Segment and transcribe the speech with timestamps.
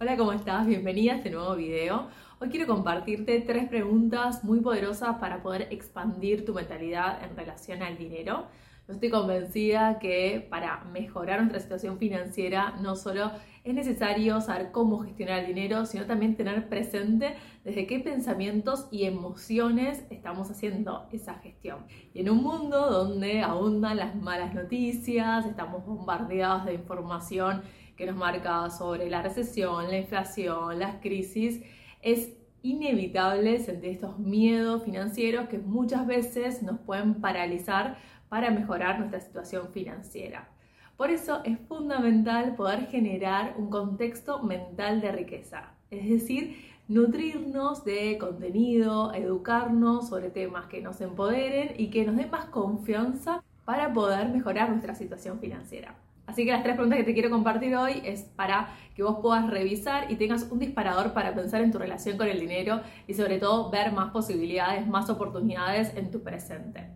[0.00, 0.64] Hola, ¿cómo estás?
[0.64, 2.06] Bienvenida a este nuevo video.
[2.38, 7.98] Hoy quiero compartirte tres preguntas muy poderosas para poder expandir tu mentalidad en relación al
[7.98, 8.46] dinero.
[8.86, 13.32] Yo estoy convencida que para mejorar nuestra situación financiera no solo
[13.64, 17.34] es necesario saber cómo gestionar el dinero, sino también tener presente
[17.64, 21.86] desde qué pensamientos y emociones estamos haciendo esa gestión.
[22.14, 27.62] Y en un mundo donde abundan las malas noticias, estamos bombardeados de información
[27.98, 31.60] que nos marca sobre la recesión, la inflación, las crisis,
[32.00, 32.32] es
[32.62, 39.68] inevitable sentir estos miedos financieros que muchas veces nos pueden paralizar para mejorar nuestra situación
[39.72, 40.48] financiera.
[40.96, 48.16] Por eso es fundamental poder generar un contexto mental de riqueza, es decir, nutrirnos de
[48.18, 54.28] contenido, educarnos sobre temas que nos empoderen y que nos den más confianza para poder
[54.28, 55.94] mejorar nuestra situación financiera.
[56.28, 59.48] Así que las tres preguntas que te quiero compartir hoy es para que vos puedas
[59.48, 63.38] revisar y tengas un disparador para pensar en tu relación con el dinero y sobre
[63.38, 66.90] todo ver más posibilidades, más oportunidades en tu presente.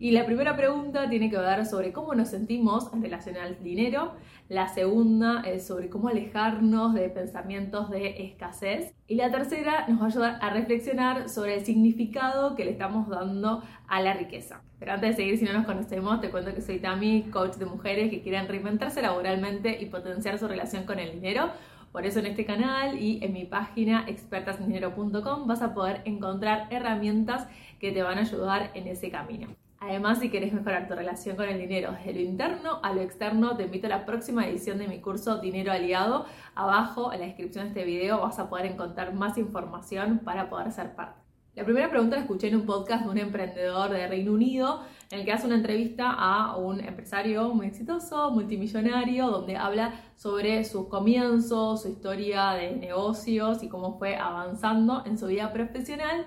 [0.00, 4.14] Y la primera pregunta tiene que ver sobre cómo nos sentimos en relación al dinero.
[4.52, 8.92] La segunda es sobre cómo alejarnos de pensamientos de escasez.
[9.08, 13.08] Y la tercera nos va a ayudar a reflexionar sobre el significado que le estamos
[13.08, 14.60] dando a la riqueza.
[14.78, 17.64] Pero antes de seguir, si no nos conocemos, te cuento que soy Tami, coach de
[17.64, 21.48] mujeres que quieren reinventarse laboralmente y potenciar su relación con el dinero.
[21.90, 27.48] Por eso en este canal y en mi página expertasindinero.com vas a poder encontrar herramientas
[27.80, 29.48] que te van a ayudar en ese camino.
[29.84, 33.56] Además, si quieres mejorar tu relación con el dinero desde lo interno a lo externo,
[33.56, 36.24] te invito a la próxima edición de mi curso Dinero Aliado.
[36.54, 40.70] Abajo en la descripción de este video vas a poder encontrar más información para poder
[40.70, 41.20] ser parte.
[41.56, 45.18] La primera pregunta la escuché en un podcast de un emprendedor de Reino Unido en
[45.18, 50.86] el que hace una entrevista a un empresario muy exitoso, multimillonario, donde habla sobre sus
[50.86, 56.24] comienzos, su historia de negocios y cómo fue avanzando en su vida profesional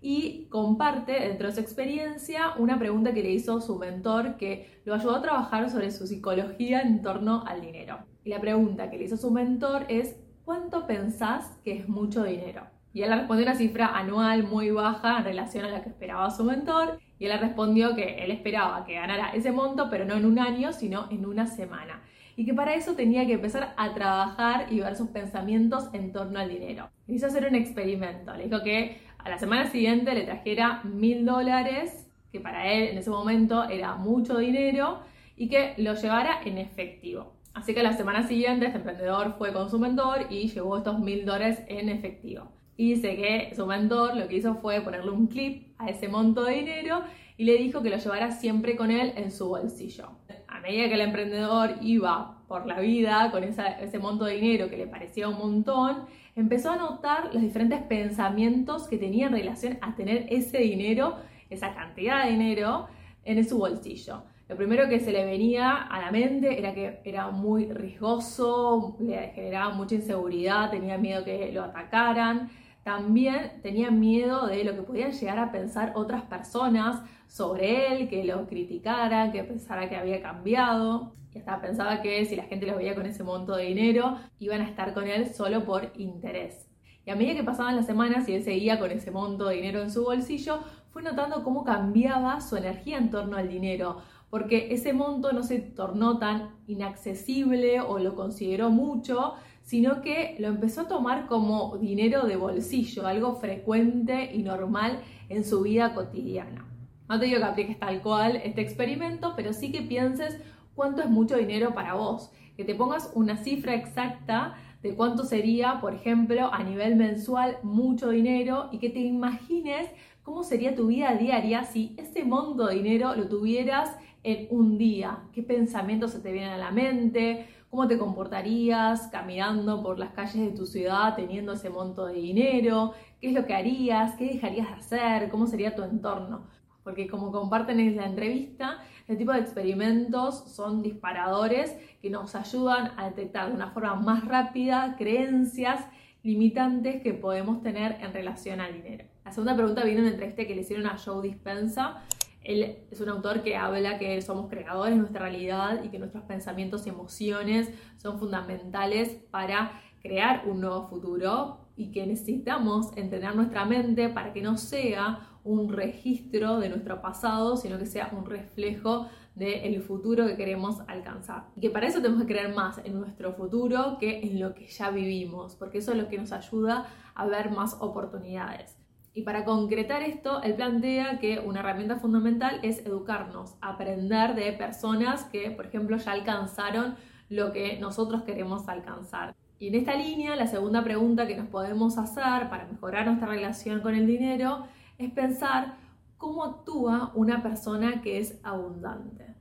[0.00, 4.94] y comparte dentro de su experiencia una pregunta que le hizo su mentor que lo
[4.94, 7.98] ayudó a trabajar sobre su psicología en torno al dinero.
[8.24, 12.62] Y la pregunta que le hizo su mentor es, ¿cuánto pensás que es mucho dinero?
[12.96, 16.30] Y él le respondió una cifra anual muy baja en relación a la que esperaba
[16.30, 16.98] su mentor.
[17.18, 20.38] Y él le respondió que él esperaba que ganara ese monto, pero no en un
[20.38, 22.02] año, sino en una semana.
[22.36, 26.38] Y que para eso tenía que empezar a trabajar y ver sus pensamientos en torno
[26.38, 26.88] al dinero.
[27.06, 28.34] Le hizo hacer un experimento.
[28.34, 32.98] Le dijo que a la semana siguiente le trajera mil dólares, que para él en
[32.98, 35.00] ese momento era mucho dinero,
[35.36, 37.32] y que lo llevara en efectivo.
[37.52, 41.26] Así que la semana siguiente este emprendedor fue con su mentor y llevó estos mil
[41.26, 42.52] dólares en efectivo.
[42.76, 46.44] Y dice que su mentor lo que hizo fue ponerle un clip a ese monto
[46.44, 47.02] de dinero
[47.36, 50.10] y le dijo que lo llevara siempre con él en su bolsillo.
[50.46, 54.76] A medida que el emprendedor iba por la vida con ese monto de dinero que
[54.76, 56.04] le parecía un montón,
[56.36, 61.16] empezó a notar los diferentes pensamientos que tenía en relación a tener ese dinero,
[61.48, 62.86] esa cantidad de dinero
[63.24, 64.22] en su bolsillo.
[64.48, 69.30] Lo primero que se le venía a la mente era que era muy riesgoso, le
[69.34, 72.50] generaba mucha inseguridad, tenía miedo que lo atacaran,
[72.84, 78.24] también tenía miedo de lo que podían llegar a pensar otras personas sobre él, que
[78.24, 81.12] lo criticaran, que pensara que había cambiado.
[81.32, 84.60] Y hasta pensaba que si la gente lo veía con ese monto de dinero, iban
[84.60, 86.66] a estar con él solo por interés.
[87.04, 89.80] Y a medida que pasaban las semanas y él seguía con ese monto de dinero
[89.80, 90.60] en su bolsillo,
[90.90, 93.98] fue notando cómo cambiaba su energía en torno al dinero,
[94.30, 100.48] porque ese monto no se tornó tan inaccesible o lo consideró mucho, sino que lo
[100.48, 106.64] empezó a tomar como dinero de bolsillo, algo frecuente y normal en su vida cotidiana.
[107.08, 110.40] No te digo que apliques tal cual este experimento, pero sí que pienses
[110.74, 115.80] cuánto es mucho dinero para vos, que te pongas una cifra exacta de cuánto sería,
[115.80, 119.88] por ejemplo, a nivel mensual mucho dinero y que te imagines
[120.22, 125.20] cómo sería tu vida diaria si ese monto de dinero lo tuvieras en un día,
[125.32, 130.40] qué pensamientos se te vienen a la mente, cómo te comportarías caminando por las calles
[130.40, 134.68] de tu ciudad teniendo ese monto de dinero, qué es lo que harías, qué dejarías
[134.68, 136.46] de hacer, cómo sería tu entorno.
[136.86, 142.92] Porque como comparten en la entrevista, este tipo de experimentos son disparadores que nos ayudan
[142.96, 145.84] a detectar de una forma más rápida creencias
[146.22, 149.04] limitantes que podemos tener en relación al dinero.
[149.24, 152.04] La segunda pregunta viene en una entrevista que le hicieron a Joe Dispensa
[152.46, 156.22] él es un autor que habla que somos creadores de nuestra realidad y que nuestros
[156.22, 163.64] pensamientos y emociones son fundamentales para crear un nuevo futuro y que necesitamos entrenar nuestra
[163.64, 169.06] mente para que no sea un registro de nuestro pasado, sino que sea un reflejo
[169.34, 171.44] del futuro que queremos alcanzar.
[171.56, 174.66] Y que para eso tenemos que creer más en nuestro futuro que en lo que
[174.66, 178.76] ya vivimos, porque eso es lo que nos ayuda a ver más oportunidades.
[179.12, 185.24] Y para concretar esto, él plantea que una herramienta fundamental es educarnos, aprender de personas
[185.24, 186.96] que, por ejemplo, ya alcanzaron
[187.30, 189.34] lo que nosotros queremos alcanzar.
[189.58, 193.80] Y en esta línea, la segunda pregunta que nos podemos hacer para mejorar nuestra relación
[193.80, 194.66] con el dinero
[194.98, 195.76] es pensar
[196.18, 199.34] cómo actúa una persona que es abundante.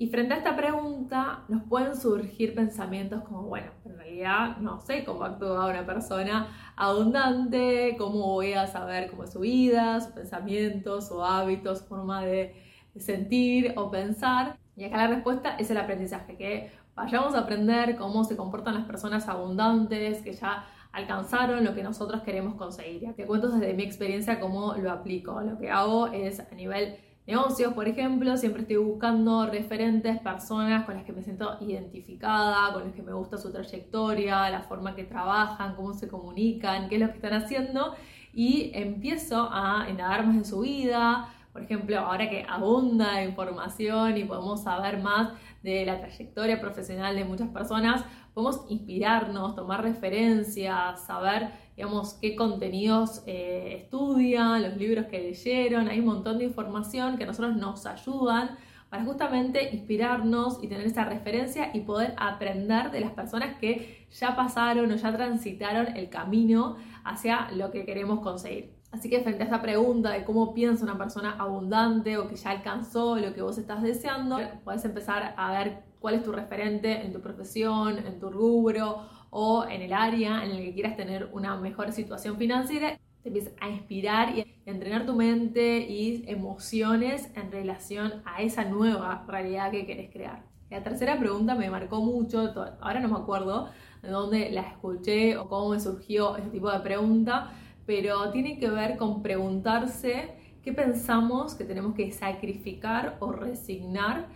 [0.00, 5.04] Y frente a esta pregunta nos pueden surgir pensamientos como, bueno, en realidad no sé
[5.04, 11.08] cómo actúa una persona abundante, cómo voy a saber cómo es su vida, sus pensamientos,
[11.08, 12.54] su hábitos, forma de
[12.96, 14.58] sentir o pensar.
[14.74, 18.86] Y acá la respuesta es el aprendizaje, que vayamos a aprender cómo se comportan las
[18.86, 23.12] personas abundantes, que ya alcanzaron lo que nosotros queremos conseguir.
[23.14, 25.40] Te cuento desde mi experiencia cómo lo aplico.
[25.40, 26.96] Lo que hago es a nivel
[27.26, 32.84] negocios, por ejemplo, siempre estoy buscando referentes, personas con las que me siento identificada, con
[32.84, 37.00] las que me gusta su trayectoria, la forma que trabajan, cómo se comunican, qué es
[37.00, 37.94] lo que están haciendo
[38.32, 41.28] y empiezo a indagar más de su vida.
[41.52, 45.30] Por ejemplo, ahora que abunda información y podemos saber más
[45.62, 53.22] de la trayectoria profesional de muchas personas, podemos inspirarnos, tomar referencias, saber, digamos, qué contenidos
[53.26, 57.86] eh, estudian, los libros que leyeron, hay un montón de información que a nosotros nos
[57.86, 58.56] ayudan
[58.88, 64.34] para justamente inspirarnos y tener esa referencia y poder aprender de las personas que ya
[64.34, 68.79] pasaron o ya transitaron el camino hacia lo que queremos conseguir.
[68.92, 72.50] Así que frente a esta pregunta de cómo piensa una persona abundante o que ya
[72.50, 77.12] alcanzó lo que vos estás deseando, puedes empezar a ver cuál es tu referente en
[77.12, 81.56] tu profesión, en tu rubro o en el área en el que quieras tener una
[81.56, 82.98] mejor situación financiera.
[83.22, 88.64] Te empiezas a inspirar y a entrenar tu mente y emociones en relación a esa
[88.64, 90.42] nueva realidad que querés crear.
[90.70, 93.68] La tercera pregunta me marcó mucho, ahora no me acuerdo
[94.02, 97.50] de dónde la escuché o cómo me surgió este tipo de pregunta,
[97.90, 100.30] pero tiene que ver con preguntarse
[100.62, 104.28] qué pensamos que tenemos que sacrificar o resignar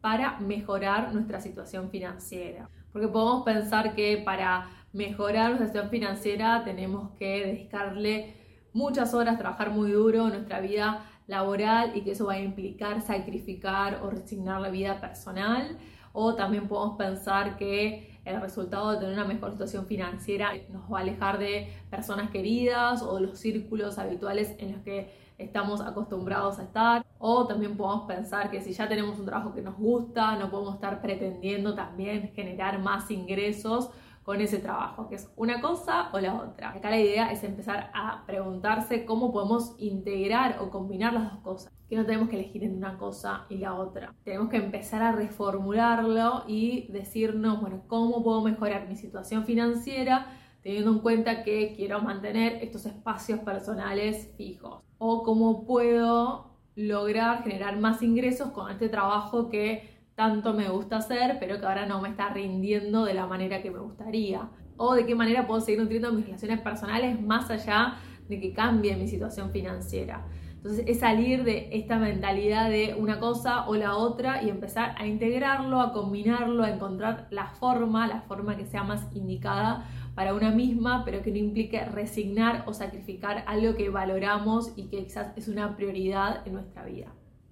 [0.00, 2.70] para mejorar nuestra situación financiera.
[2.92, 8.36] Porque podemos pensar que para mejorar nuestra situación financiera tenemos que dedicarle
[8.72, 13.98] muchas horas, trabajar muy duro nuestra vida laboral y que eso va a implicar sacrificar
[14.04, 15.76] o resignar la vida personal.
[16.12, 20.98] O también podemos pensar que el resultado de tener una mejor situación financiera nos va
[20.98, 26.58] a alejar de personas queridas o de los círculos habituales en los que estamos acostumbrados
[26.58, 27.04] a estar.
[27.18, 30.74] O también podemos pensar que si ya tenemos un trabajo que nos gusta, no podemos
[30.74, 33.90] estar pretendiendo también generar más ingresos
[34.22, 36.70] con ese trabajo, que es una cosa o la otra.
[36.70, 41.72] Acá la idea es empezar a preguntarse cómo podemos integrar o combinar las dos cosas,
[41.92, 44.14] que no tenemos que elegir entre una cosa y la otra.
[44.24, 50.38] Tenemos que empezar a reformularlo y decirnos, bueno, ¿cómo puedo mejorar mi situación financiera?
[50.62, 57.78] teniendo en cuenta que quiero mantener estos espacios personales fijos o cómo puedo lograr generar
[57.78, 62.08] más ingresos con este trabajo que tanto me gusta hacer, pero que ahora no me
[62.08, 64.48] está rindiendo de la manera que me gustaría.
[64.78, 67.96] O de qué manera puedo seguir nutriendo mis relaciones personales más allá
[68.28, 70.24] de que cambie mi situación financiera.
[70.62, 75.08] Entonces es salir de esta mentalidad de una cosa o la otra y empezar a
[75.08, 80.52] integrarlo, a combinarlo, a encontrar la forma, la forma que sea más indicada para una
[80.52, 85.48] misma, pero que no implique resignar o sacrificar algo que valoramos y que quizás es
[85.48, 87.08] una prioridad en nuestra vida.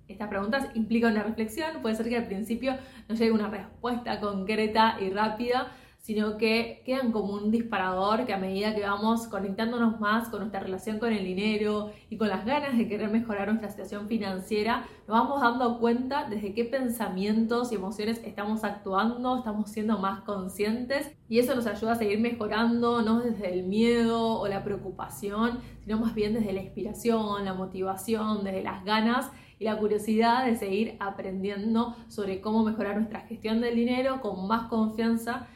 [0.06, 2.76] Estas preguntas implican una reflexión, puede ser que al principio
[3.08, 8.38] no llegue una respuesta concreta y rápida, sino que quedan como un disparador que a
[8.38, 12.76] medida que vamos conectándonos más con nuestra relación con el dinero y con las ganas
[12.76, 18.20] de querer mejorar nuestra situación financiera, nos vamos dando cuenta desde qué pensamientos y emociones
[18.24, 23.52] estamos actuando, estamos siendo más conscientes y eso nos ayuda a seguir mejorando, no desde
[23.52, 28.84] el miedo o la preocupación, sino más bien desde la inspiración, la motivación, desde las
[28.84, 34.48] ganas y la curiosidad de seguir aprendiendo sobre cómo mejorar nuestra gestión del dinero con
[34.48, 35.46] más confianza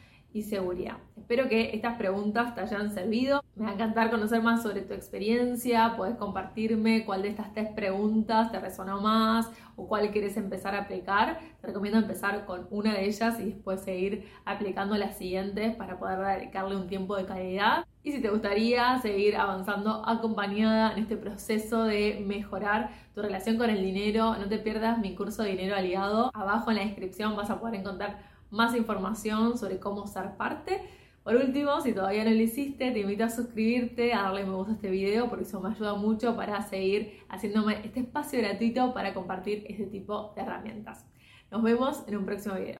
[0.43, 0.99] seguridad.
[1.17, 3.43] Espero que estas preguntas te hayan servido.
[3.55, 5.95] Me va a encantar conocer más sobre tu experiencia.
[5.97, 10.83] Puedes compartirme cuál de estas tres preguntas te resonó más o cuál quieres empezar a
[10.83, 11.39] aplicar.
[11.61, 16.19] Te recomiendo empezar con una de ellas y después seguir aplicando las siguientes para poder
[16.19, 17.87] dedicarle un tiempo de calidad.
[18.03, 23.71] Y si te gustaría seguir avanzando acompañada en este proceso de mejorar tu relación con
[23.71, 26.31] el dinero, no te pierdas mi curso de dinero aliado.
[26.35, 30.81] Abajo en la descripción vas a poder encontrar más información sobre cómo ser parte.
[31.25, 34.73] Por último, si todavía no lo hiciste, te invito a suscribirte, a darle me gusta
[34.73, 39.15] a este video, porque eso me ayuda mucho para seguir haciéndome este espacio gratuito para
[39.15, 41.05] compartir este tipo de herramientas.
[41.51, 42.73] Nos vemos en un próximo video.